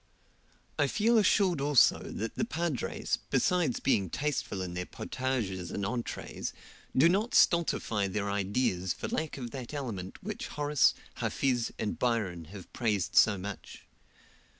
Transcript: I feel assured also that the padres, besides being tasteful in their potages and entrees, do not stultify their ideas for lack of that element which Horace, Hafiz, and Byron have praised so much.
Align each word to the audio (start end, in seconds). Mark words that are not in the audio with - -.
I 0.79 0.87
feel 0.87 1.19
assured 1.19 1.61
also 1.61 1.99
that 1.99 2.33
the 2.33 2.43
padres, 2.43 3.19
besides 3.29 3.79
being 3.79 4.09
tasteful 4.09 4.63
in 4.63 4.73
their 4.73 4.87
potages 4.87 5.69
and 5.69 5.85
entrees, 5.85 6.53
do 6.97 7.07
not 7.07 7.35
stultify 7.35 8.07
their 8.07 8.27
ideas 8.31 8.93
for 8.93 9.07
lack 9.09 9.37
of 9.37 9.51
that 9.51 9.75
element 9.75 10.23
which 10.23 10.47
Horace, 10.47 10.95
Hafiz, 11.17 11.71
and 11.77 11.99
Byron 11.99 12.45
have 12.45 12.73
praised 12.73 13.15
so 13.15 13.37
much. 13.37 13.83